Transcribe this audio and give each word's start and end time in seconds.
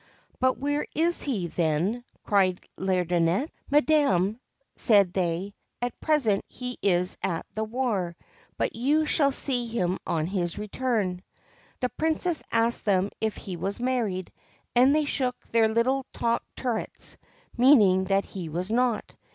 1 0.39 0.39
But 0.39 0.57
where 0.57 0.87
is 0.95 1.21
he, 1.21 1.45
then?' 1.45 2.03
cried 2.25 2.59
Laideronnette. 2.75 3.51
136 3.69 3.69
THE 3.69 3.85
GREEN 3.85 4.07
SERPENT' 4.07 4.07
Madam/ 4.09 4.39
said 4.75 5.13
they,' 5.13 5.53
at 5.83 5.99
present 5.99 6.43
he 6.47 6.79
is 6.81 7.17
at 7.21 7.45
the 7.53 7.63
war; 7.63 8.15
but 8.57 8.75
you 8.75 9.05
shall 9.05 9.31
see 9.31 9.67
him 9.67 9.99
on 10.07 10.25
his 10.25 10.57
return.' 10.57 11.21
The 11.81 11.89
Princess 11.89 12.41
asked 12.51 12.83
them 12.85 13.11
if 13.21 13.35
he 13.37 13.55
was 13.57 13.79
married, 13.79 14.31
and 14.75 14.95
they 14.95 15.05
shook 15.05 15.35
their 15.51 15.67
little 15.67 16.07
top 16.13 16.43
turrets, 16.55 17.17
meaning 17.55 18.05
that 18.05 18.25
he 18.25 18.49
was 18.49 18.71
not. 18.71 19.15